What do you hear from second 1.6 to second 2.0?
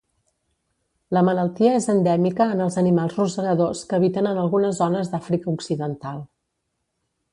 és